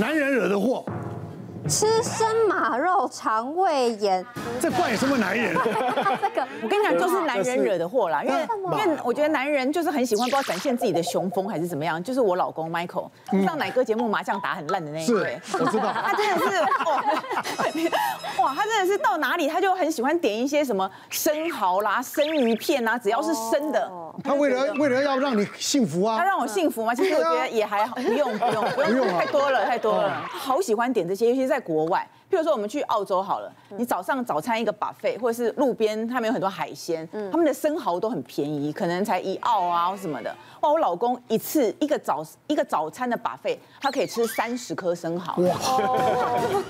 [0.00, 0.82] 男人惹的祸。
[1.70, 4.26] 吃生马肉肠胃炎，
[4.60, 5.54] 这怪什么男人？
[6.20, 8.24] 这个我跟你讲，就是男人惹的祸啦。
[8.24, 12.02] 因为因为我觉得男人就是很喜欢不知道展现自己的雄风还是怎么样。
[12.02, 13.08] 就是我老公 Michael
[13.46, 15.92] 上奶哥节目麻将打很烂的那一位， 我知道。
[15.92, 17.04] 他真的是哇
[18.42, 23.88] 哇，他真的是到哪里他就很喜欢点一些什么生蚝啦、生鱼片啊，只要是生的。
[24.24, 26.92] 他为了为了要让你幸福啊，他让我幸福吗？
[26.92, 30.20] 其实我觉得也还好，不用不用不用，太多了太多了。
[30.28, 32.08] 他好喜欢点这些，尤其是在国外。
[32.30, 40.32] 譬如说我们去澳洲好了，你早上早餐一个 buffet，或者是路边他们有很多海鲜，他们的生蚝都很便宜，可能才一澳啊什么的。
[40.60, 45.34] 哇，我老公一次一个早一个早餐的 buffet，他可以吃三十颗生蚝。
[45.42, 45.56] 哇，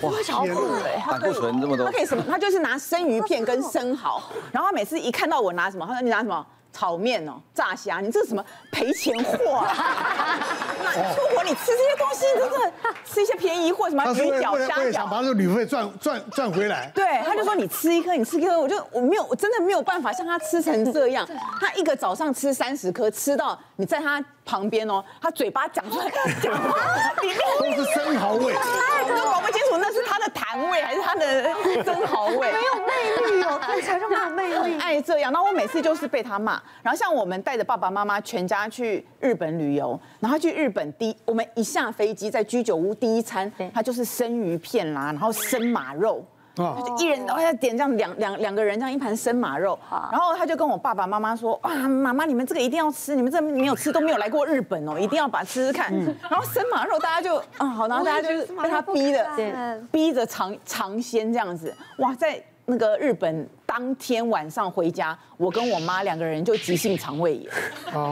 [0.00, 1.84] 哇，好酷哎，胆固醇这么多。
[1.84, 2.24] 他可以什么？
[2.26, 4.18] 他就是拿生鱼片跟生蚝，
[4.50, 6.46] 然后他每次一看到我拿什么，他说你拿什么？
[6.72, 10.38] 炒面哦，炸虾，你这是什么赔钱货啊？
[11.14, 12.72] 出国你吃这些东西，真的
[13.04, 16.90] 吃一些便宜货，什么鱼饺、虾饺，把这个旅费赚赚赚回来。
[16.94, 21.28] 对，他就说你吃一颗，你吃一颗，我就我没有，我真的没有办法像他吃成这样。
[21.60, 26.10] 他一个早上吃三十颗，吃到你在他旁边哦，他嘴巴讲出来
[26.42, 26.76] 讲话，
[27.22, 27.38] 里面
[27.76, 29.89] 都是生蚝味，我都搞不清楚那
[30.20, 31.42] 的痰味还是他的
[31.84, 32.52] 生蚝味。
[32.52, 34.78] 没有魅力哦，看起来就没有魅力。
[34.80, 36.60] 爱这样，然后我每次就是被他骂。
[36.82, 46.24] 然后像我们带着爸爸妈妈全家去日本旅游，然后去日本第我们一下飞机在居酒屋第一餐，他就是生鱼片啦，然后生马肉，
[46.56, 49.78] 就一人都要点这样两两两个人这样一盘生马肉，
[50.10, 55.92] 然后他就跟我爸爸妈妈说啊，妈妈你们这个一定要吃，你们这没有吃都没有来过日本哦，一定要把它吃吃看。
[56.28, 62.42] 然后生马肉大家就啊好，然后大家就被他逼的，逼着尝尝鲜这样子，哇在。
[62.66, 67.50] 那个日本当天晚上回家，我跟我妈两个人就急性肠胃炎。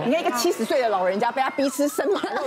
[0.04, 2.42] 你看一个七十岁的老人家被他逼吃生马肉，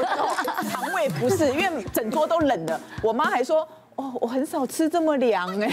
[0.70, 2.78] 肠胃不适，因为整桌都冷的。
[3.02, 5.70] 我妈还说：“哦，我很少吃这么凉哎，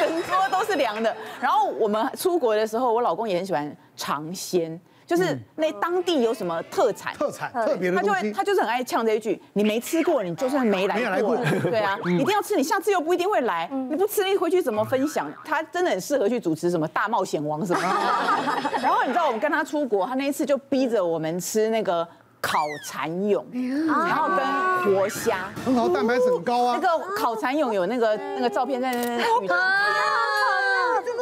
[0.00, 4.80] 整桌都是凉的。”然后我们出国的时候，我老公也很喜欢尝鲜。
[5.04, 15.30] 就是那当地有什么特产，特产特别的，他就会他就是很爱呛这一句：你没吃过，你就算没来过，对啊， 一定要吃，你下次又不一定会来，你不吃你回去怎么分享？
[15.44, 17.82] 他真的很适合去主持什么大冒险王什么。
[18.80, 22.08] 然后你知道我们跟他出国，他那一次就逼着我们吃那个
[22.42, 23.42] 烤蚕蛹，
[23.86, 26.78] 然后跟活虾，很好，蛋白质很高啊。
[26.82, 29.54] 那个烤蚕蛹有那个那个照片在那那。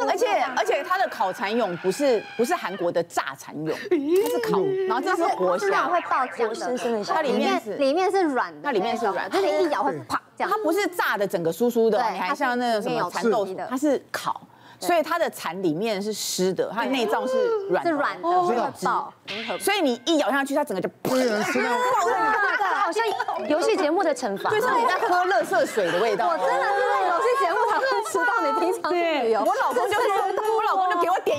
[0.09, 0.27] 而且
[0.57, 14.41] 而且它的烤蚕蛹不是不是韩国的炸蚕蛹，它是烤，然后这是活虾，会爆浆生生的，它里面是里面是软的，它里面是软，就是一咬会啪这样，它不是炸的整个酥酥的，你还像那个什么蚕豆，它是烤，
[14.81, 19.13] 所以它的蚕里面是湿的，它的内脏是软，是软的，会爆，
[19.59, 21.23] 所以你一咬下去，它整个就 爆炸，
[22.83, 23.05] 好像
[23.47, 30.40] 游戏节目的惩罚，就像你在喝垃圾水的味道，我真的是游戏节目才会吃到你平常对，我老公就说。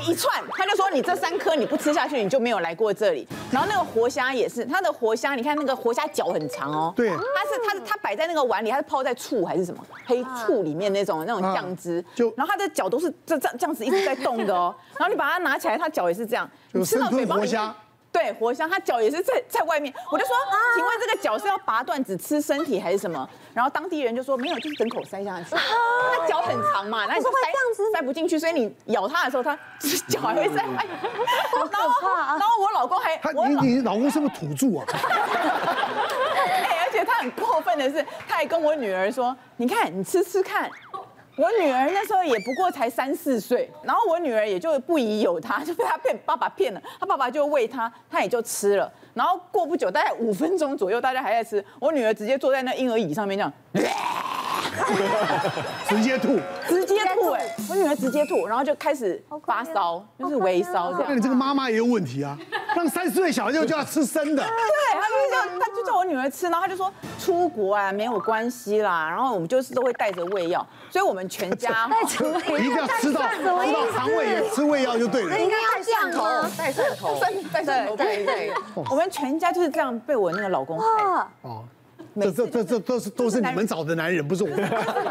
[0.03, 3.27] 一串，他就说你这三颗你不吃下去，你就没有来过这里。
[3.51, 6.93] 然后那个活虾也是，它的活虾，你看那个活虾脚很长哦。
[6.97, 7.09] 对。
[7.09, 7.21] 它是
[7.67, 12.05] 它它摆在那个碗里，它是泡在醋还是什么黑醋里面那种那种酱汁。
[12.15, 12.33] 就。
[12.37, 14.75] 然后它的脚都是这这这样子一直在动的哦。
[14.99, 16.49] 然后你把它拿起来，它脚也是这样。
[16.73, 17.51] 你吃到嘴巴里。
[18.13, 19.93] 对，活虾，它脚也是在在外面。
[20.11, 20.37] 我就说，
[20.77, 23.27] 请问这个脚是要拔断只吃身体还是什么？
[23.55, 25.47] 然后当地人就说没有，就是整口塞下去。
[25.51, 27.39] 它脚很长嘛，那你说塞
[27.95, 29.59] 塞不进去，所以你咬它的时候，它
[30.09, 30.63] 脚还会塞。
[30.63, 32.37] 好可怕啊！
[32.39, 33.19] 然后我老公还，
[33.49, 34.85] 你你老公是不是土著啊？
[36.37, 40.71] 哎，而且他很过分的是，他还跟我女儿说：“你看，你吃吃看。”
[41.37, 48.93] 我女儿那时候也不过才三四岁，然后我女儿也就不疑有他，就被他骗爸爸骗了，他爸爸就喂他，他也就吃了。
[49.15, 53.53] 然后过不久，大概五分钟左右，大家还在吃，我女儿直接坐在那婴儿椅上面这样，
[55.89, 56.39] 直接吐，
[56.69, 61.07] 直接吐哎，我女儿直接吐，然后就开始发烧，就是微烧这样。
[61.09, 62.39] 那你这个妈妈也有问题啊，
[62.77, 64.43] 让三四岁小孩就叫他吃生的。
[64.43, 64.51] 对，
[64.93, 65.01] 他
[65.33, 70.67] 就叫他就叫我女儿吃，然后他就说出国啊没有关系啦，然后我们就是都会带着胃药。
[70.91, 75.39] 所以我们全家 一定要吃到吃到肠胃炎，吃胃药就对了。
[75.39, 76.51] 应该要这样吗？
[76.57, 77.19] 带蒜头，
[77.53, 78.53] 带蒜头，对对。
[78.91, 80.87] 我们全家就是这样被我那个老公害。
[81.43, 81.65] 哦。
[82.15, 84.51] 这这这这都是都是你们找的男人，不是我，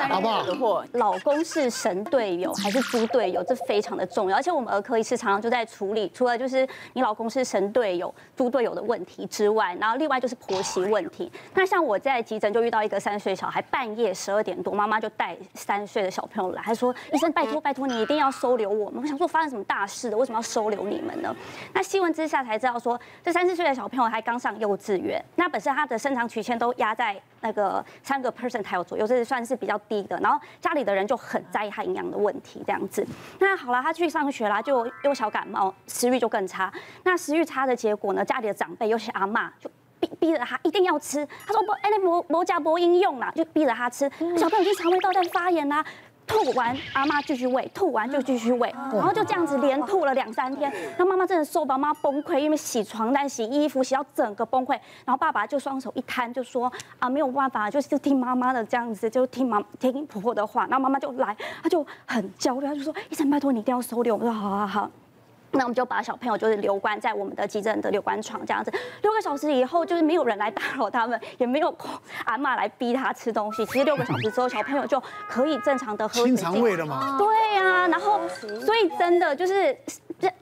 [0.08, 0.84] 好不好？
[0.94, 3.44] 老公是神队友还是猪队友？
[3.44, 4.38] 这非常的重要。
[4.38, 11.32] 而且我们儿科医师常常就在处理，除了就是你老公是神队友、猪队友的问题之外，然后另外就是婆媳问题。
[11.56, 20.18] 那像我在急诊就遇到一个三岁小孩，半夜十二点多，妈妈就带三岁的小朋友来，她说：“医生，拜托拜托你一定要收留我们。”我想说发生什么大事了？
[20.18, 21.36] 为什么要收留你们呢？
[21.74, 26.91] 那细问之下才知道说，这三四岁的小朋友还刚上幼稚园，那本身他的生长曲线都压。
[26.92, 30.20] 他在那个三个 percent 还有左右，这是算是比较低的。
[30.20, 33.06] 然后家里的人就很在意他营养的问题，这样子。
[33.40, 36.72] 那好了，他去上学啦，就又小感冒，食欲就更差。
[37.04, 39.72] 那食欲差的结果呢，家里的长辈尤其阿妈就
[40.02, 41.26] 逼逼着他一定要吃。
[41.48, 44.10] 他说不，哎，那摩摩加波应用啦，就逼着他吃。
[44.38, 45.84] 小朋友就肠胃道在发炎啦。
[46.32, 54.72] 吐完，阿妈继续喂，吐完就继续喂，然后就这样子连吐了两三天，那妈妈真的受不了，妈妈崩溃，因为洗床单、洗衣服洗到整个崩溃，
[55.06, 64.90] 然后爸爸就双手一摊，就说啊没有办法，就是听妈妈的这样子，就听妈听婆婆的话，然后妈妈就来，她就很焦虑，她就说医生拜托你一定要收留，我说好好好。
[65.52, 68.72] 那我们就把小朋友就是留关在我们的急诊的留观床这样子，
[69.02, 71.76] 六个小时以后就是没有人来打扰他们，也没有
[72.26, 73.66] 阿妈来逼他吃东西。
[73.68, 76.26] 其实六个小时之后，小朋友就可以正常的喝水。
[76.28, 77.18] 清肠胃了吗？
[77.18, 79.78] 对呀、啊，然后所以真的就是。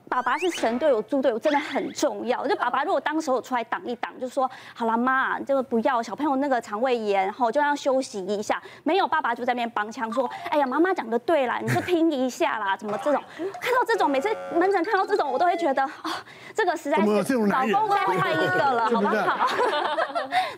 [0.09, 2.45] 这爸爸是神队友、猪队友，真的很重要。
[2.47, 8.61] 就爸爸如果当时有出来挡一挡，就说好了妈，这个不要小朋友那个肠胃炎，然后就让休息一下。
[8.83, 13.21] 没有爸爸就在那边帮腔说，哎呀妈妈讲的对啦，你就听一下啦，怎么这种？
[13.37, 16.09] 看到这种每次门诊看到这种，我都会觉得啊、哦，
[16.55, 19.47] 这个实在是老公该换一个了， 好不好？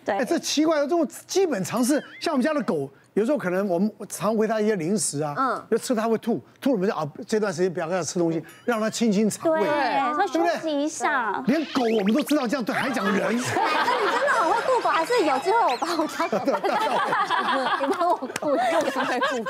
[0.05, 0.17] 对。
[0.17, 2.89] 哎，这奇怪，这种基本常识，像我们家的狗。
[3.13, 11.43] 有时候可能我们常喂他一些零食啊，嗯，要吃他会吐，吐了我们就啊，这段时间不要让它吃东西，让他清清肠胃，对，说休息一下。
[11.45, 13.19] 连狗我们都知道这样对，还讲人。
[13.21, 16.37] 那你真的很会顾狗，还是有机会我帮我家狗
[17.85, 19.43] 你帮我顾，又是在顾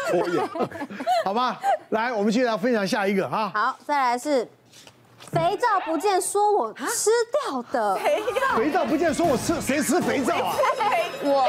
[0.48, 0.68] 狗。
[1.24, 1.60] 好吧，
[1.90, 3.52] 来，我们接下来分享下一个哈。
[3.54, 4.48] 好，再来是。
[5.32, 7.10] 肥皂不见，说我吃
[7.48, 7.96] 掉的。
[7.96, 10.56] 肥皂肥皂不见，说我吃，谁吃肥皂啊？
[11.24, 11.40] 我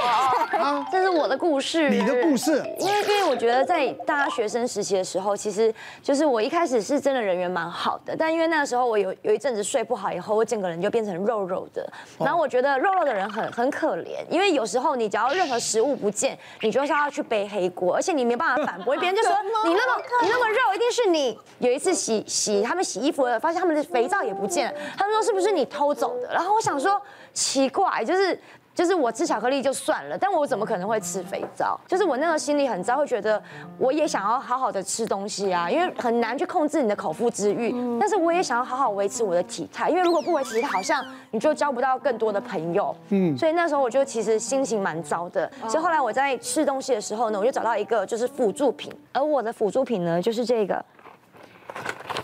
[0.57, 1.91] 啊，这是我的故事。
[1.91, 2.65] 你的故事？
[2.79, 11.85] 因为因为我觉得在大家学生时期的时候，其实就是我一开始是真的人缘蛮好的，但因为那个时候我有有一阵子睡不好，以后我整个人就变成肉肉的。
[12.19, 19.33] 然后我觉得肉肉的人很很可怜，因为有时候你只要任何食物不见，你就是要去背黑锅，而且你没办法反驳，别人 就说
[19.65, 21.37] 你那么你那么肉，一定是你。
[21.59, 23.72] 有一次洗洗他们洗衣服的，发现他们。
[23.81, 26.33] 肥皂也不见了，他们说是不是你偷走的？
[26.33, 27.01] 然后我想说
[27.33, 28.37] 奇怪，就是
[28.75, 31.79] 就是我吃巧克力就算了，但我怎么可能会吃肥皂？
[31.87, 33.41] 就是我那时候心里很糟，会觉得
[33.79, 37.71] 我也想要好好的吃东西啊，因为很难去控制你的口腹之欲，
[38.01, 42.97] 但是我也想要好好维持我的体态，因为如果不维持，好像你就交不到更多的朋友。
[43.11, 45.51] 嗯，所以那时候我就其实心情蛮糟的。
[45.69, 50.83] 所以后来我在吃东西的时候呢，我就找到一个就是辅助品，而我的辅助品呢就是这个。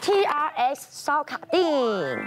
[0.01, 1.61] T R S 烧卡定，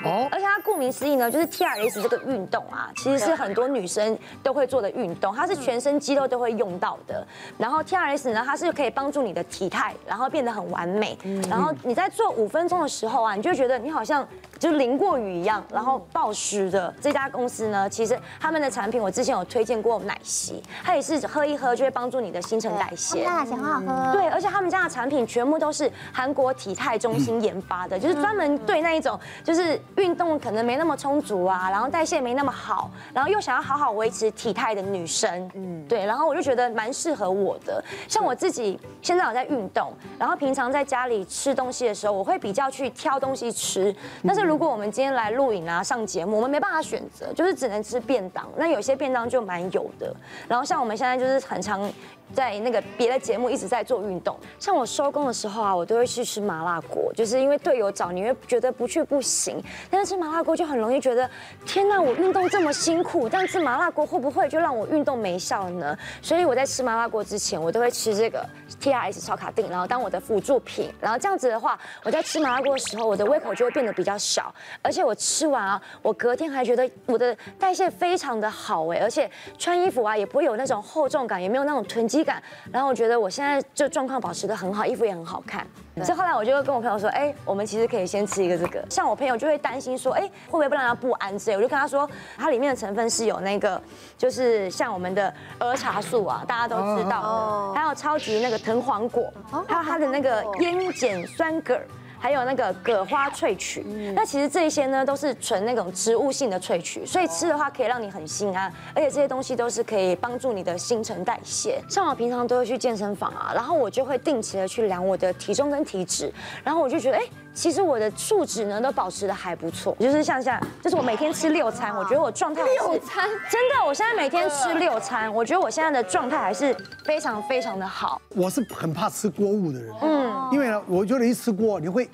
[0.03, 7.25] 哦，而且它顾名思义呢，就是 T R S 这个运动啊，其实是很多女生都会做的运动，它是全身肌肉都会用到的。
[7.57, 11.17] 然后 T R S 呢，它是可以帮助你的体态，然后变得很完美。
[11.49, 14.27] 然后你在做五分钟的时候啊，你就觉得你好像
[14.61, 16.93] 就淋过雨一样，然后暴湿的。
[17.01, 23.27] 这家公司呢，其实他们的产品我之前有推荐过奶昔，它也是喝一喝就会帮助你的新陈代谢。
[23.27, 24.13] 奶昔很好喝。
[24.13, 27.87] 对，而且他们家的产品全部都是韩国体态中心研发。
[27.87, 37.83] 的，就是专门对那一种，就是运动可能没那么充足啊，然后代谢没那么好，然后又想要好好维持体态的女生，嗯，对，然后我就觉得蛮适合我的。
[38.07, 43.95] 像我自己现在有在运动，然后平常在家里吃东西的时候，我会比较去挑东西吃。
[44.27, 48.45] 但是如果我们今天来录影啊、上节目，我们没办法选择，就是只能吃便当。
[48.57, 50.13] 那有些便当就蛮有的。
[50.45, 51.89] 然后像我们现在就是很常。
[52.33, 61.29] 在那个别的节目一直在做运动，像我收工的时候啊，我都会去吃麻辣锅，就是因为队友找你会觉得不去不行，但是吃麻辣锅就很容易觉得，
[61.65, 65.97] 天哪，我运动这么辛苦，但吃麻辣锅会不会就让我运动没效呢？
[66.21, 68.47] 所以我在吃麻辣锅之前，我都会吃这个
[68.81, 82.20] TRS 烧卡定，然后当我的辅助品，然后这样子的话，我在吃麻辣锅的时候，我的胃口就会变得比较小，而且我吃完啊，我隔天还觉得我的代谢非常的好哎，而且穿衣服啊也不会有那种厚重感，也没有那种囤积。
[82.23, 85.65] 感，然后我觉得我现在就状况保持的很好，衣服也很好看。
[86.03, 88.83] 所以后来我就跟我朋友说，哎，我们其实可以先吃一个这个。
[88.89, 91.57] 像我朋友就会担心说，哎，会不会不让他不安之类。
[91.57, 93.81] 我就跟他说，它里面的成分是有那个，
[94.17, 99.31] 就是像我们的儿茶素啊，大家都知道的，还有超级那个藤黄果，
[99.67, 101.79] 还有它的那个烟碱酸葛。
[102.21, 103.81] 还有那个葛花萃取，
[104.15, 111.81] 那其实这些呢都是纯那种植物性的萃取，所以吃的话可以让你很心安，而且这些东西都是可以帮助你的新陈代谢。
[111.89, 116.31] 像我平常都会去健身房啊，然后我就会定期的去量我的体重跟体脂，
[116.63, 117.23] 然后我就觉得哎。
[117.53, 128.21] 其实我的数值呢都保持的还不错，就是像像，就是我每天吃六餐，我觉得我状态六餐真的，我现在每天吃六餐，我觉得我现在的状态还是非常非常的好。
[128.29, 132.09] 我是很怕吃锅物的人，嗯，因为呢，我觉得一吃锅你会。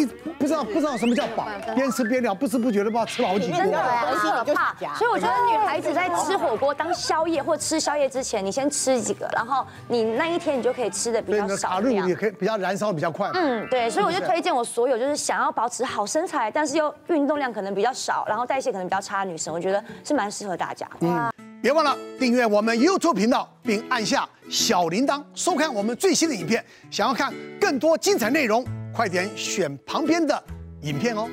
[0.00, 3.56] 一不知道不知道什么叫饱，边吃边聊，不知不觉的不知道吃了好几锅。
[3.56, 12.14] 真的很可怕所以我觉得女孩子在吃火锅当宵夜或吃宵夜之前，你先吃几个，然后你那一天你就可以吃的比较少卡路里也。
[12.14, 13.30] 可以比较燃烧比较快。
[13.34, 21.30] 嗯，对，所以我就推荐我所有就是想要保持好身材，但是又运动量可能比较少，然后代谢可能比较差的女生，我觉得是蛮适合大家嗯。
[21.60, 26.64] 别忘了订阅我们 YouTube 频道，并按下小铃铛，收看我们最新的影片。
[26.90, 28.64] 想要看更多精彩内容，
[28.98, 30.42] 快点选旁边的
[30.82, 31.30] 影片哦。